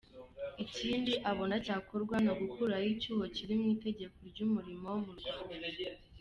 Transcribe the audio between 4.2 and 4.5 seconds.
ry’